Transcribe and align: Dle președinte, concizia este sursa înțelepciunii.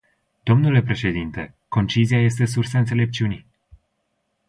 Dle 0.45 0.81
președinte, 0.83 1.55
concizia 1.67 2.17
este 2.21 2.45
sursa 2.45 2.77
înțelepciunii. 2.79 3.45